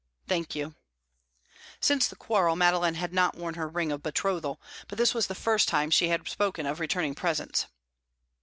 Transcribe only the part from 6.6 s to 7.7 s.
of returning presents.